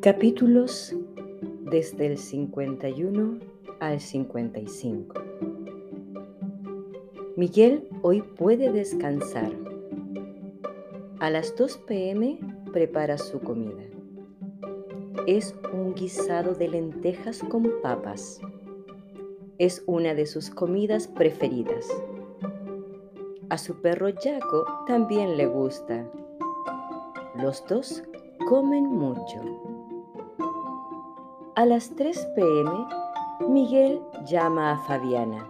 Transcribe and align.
Capítulos 0.00 0.94
desde 1.62 2.06
el 2.06 2.18
51 2.18 3.40
al 3.80 4.00
55. 4.00 5.14
Miguel 7.34 7.88
hoy 8.02 8.22
puede 8.22 8.70
descansar. 8.70 9.50
A 11.18 11.30
las 11.30 11.56
2 11.56 11.78
pm 11.78 12.38
prepara 12.72 13.18
su 13.18 13.40
comida. 13.40 13.82
Es 15.26 15.56
un 15.72 15.94
guisado 15.94 16.54
de 16.54 16.68
lentejas 16.68 17.40
con 17.40 17.68
papas. 17.82 18.40
Es 19.58 19.82
una 19.86 20.14
de 20.14 20.26
sus 20.26 20.48
comidas 20.48 21.08
preferidas. 21.08 21.88
A 23.48 23.58
su 23.58 23.80
perro 23.80 24.10
Jaco 24.14 24.64
también 24.86 25.36
le 25.36 25.46
gusta. 25.46 26.08
Los 27.34 27.66
dos 27.66 28.04
comen 28.46 28.84
mucho. 28.84 29.40
A 31.54 31.66
las 31.66 31.90
3 31.96 32.28
pm, 32.34 32.70
Miguel 33.48 34.00
llama 34.26 34.72
a 34.72 34.78
Fabiana. 34.78 35.48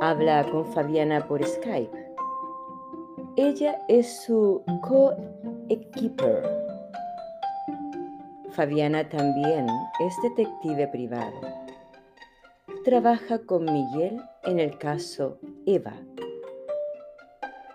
Habla 0.00 0.44
con 0.50 0.66
Fabiana 0.66 1.26
por 1.26 1.44
Skype. 1.44 2.14
Ella 3.36 3.78
es 3.88 4.22
su 4.24 4.62
co-equiper. 4.82 6.42
Fabiana 8.50 9.08
también 9.08 9.66
es 10.00 10.14
detective 10.22 10.88
privado. 10.88 11.40
Trabaja 12.84 13.38
con 13.40 13.64
Miguel 13.64 14.20
en 14.44 14.58
el 14.58 14.76
caso 14.78 15.38
Eva. 15.66 15.94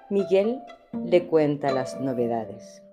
Miguel 0.09 0.61
le 1.03 1.27
cuenta 1.27 1.71
las 1.71 1.99
novedades. 1.99 2.84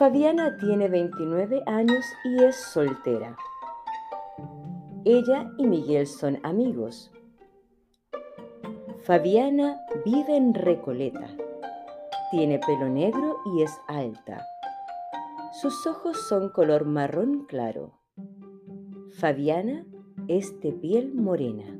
Fabiana 0.00 0.56
tiene 0.56 0.88
29 0.88 1.62
años 1.66 2.06
y 2.24 2.42
es 2.42 2.56
soltera. 2.56 3.36
Ella 5.04 5.52
y 5.58 5.66
Miguel 5.66 6.06
son 6.06 6.38
amigos. 6.42 7.12
Fabiana 9.02 9.78
vive 10.06 10.38
en 10.38 10.54
Recoleta. 10.54 11.28
Tiene 12.30 12.58
pelo 12.60 12.88
negro 12.88 13.40
y 13.54 13.60
es 13.60 13.78
alta. 13.88 14.42
Sus 15.60 15.86
ojos 15.86 16.16
son 16.30 16.48
color 16.48 16.86
marrón 16.86 17.44
claro. 17.44 17.92
Fabiana 19.10 19.84
es 20.28 20.58
de 20.60 20.72
piel 20.72 21.14
morena. 21.14 21.78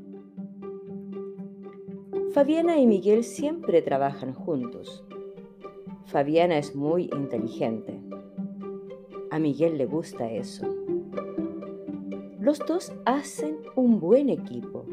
Fabiana 2.35 2.77
y 2.77 2.87
Miguel 2.87 3.25
siempre 3.25 3.81
trabajan 3.81 4.35
juntos. 4.35 5.07
Fabiana 6.07 6.59
es 6.59 6.75
muy 6.75 7.11
inteligente. 7.13 8.01
A 9.31 9.39
Miguel 9.39 9.79
le 9.79 9.87
gusta 9.87 10.31
eso. 10.31 10.67
Los 12.41 12.59
dos 12.61 12.93
hacen 13.05 13.59
un 13.77 14.01
buen 14.01 14.29
equipo. 14.29 14.85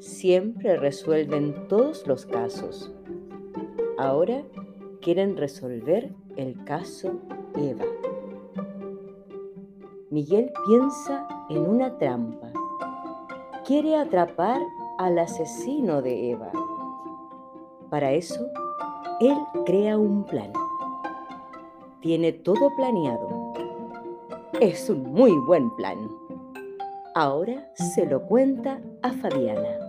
Siempre 0.00 0.76
resuelven 0.76 1.68
todos 1.68 2.06
los 2.06 2.26
casos. 2.26 2.92
Ahora 3.96 4.44
quieren 5.00 5.36
resolver 5.36 6.14
el 6.36 6.62
caso 6.64 7.12
Eva. 7.56 7.84
Miguel 10.10 10.50
piensa 10.66 11.28
en 11.48 11.58
una 11.58 11.98
trampa. 11.98 12.52
Quiere 13.66 13.96
atrapar 13.96 14.60
al 14.98 15.18
asesino 15.18 16.02
de 16.02 16.30
Eva. 16.30 16.50
Para 17.90 18.12
eso, 18.12 18.46
él 19.20 19.36
crea 19.66 19.98
un 19.98 20.24
plan. 20.24 20.52
Tiene 22.00 22.32
todo 22.32 22.70
planeado. 22.76 23.52
Es 24.60 24.88
un 24.88 25.02
muy 25.12 25.32
buen 25.46 25.74
plan. 25.76 25.98
Ahora 27.14 27.70
se 27.74 28.06
lo 28.06 28.22
cuenta 28.26 28.80
a 29.02 29.10
Fabiana. 29.10 29.87